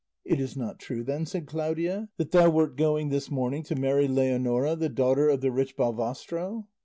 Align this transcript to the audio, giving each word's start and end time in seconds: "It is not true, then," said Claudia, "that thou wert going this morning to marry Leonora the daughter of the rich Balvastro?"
"It 0.25 0.39
is 0.39 0.57
not 0.57 0.79
true, 0.79 1.03
then," 1.03 1.27
said 1.27 1.45
Claudia, 1.45 2.09
"that 2.17 2.31
thou 2.31 2.49
wert 2.49 2.75
going 2.75 3.09
this 3.09 3.29
morning 3.29 3.61
to 3.65 3.75
marry 3.75 4.07
Leonora 4.07 4.75
the 4.75 4.89
daughter 4.89 5.29
of 5.29 5.41
the 5.41 5.51
rich 5.51 5.77
Balvastro?" 5.77 6.65